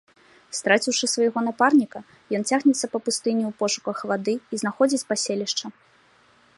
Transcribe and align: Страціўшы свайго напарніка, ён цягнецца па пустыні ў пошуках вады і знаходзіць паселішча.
Страціўшы 0.59 1.05
свайго 1.15 1.39
напарніка, 1.47 1.99
ён 2.39 2.47
цягнецца 2.53 2.85
па 2.95 2.99
пустыні 3.09 3.43
ў 3.47 3.51
пошуках 3.61 3.97
вады 4.13 4.35
і 4.39 4.55
знаходзіць 4.65 5.05
паселішча. 5.13 5.65